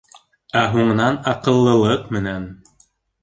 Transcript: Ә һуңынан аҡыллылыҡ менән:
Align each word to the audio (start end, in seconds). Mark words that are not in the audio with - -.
Ә 0.59 0.61
һуңынан 0.75 1.19
аҡыллылыҡ 1.33 2.09
менән: 2.17 2.47